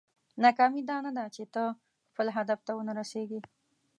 [0.43, 1.63] ناکامي دا نه ده چې ته
[2.09, 3.39] خپل هدف ته ونه رسېږې.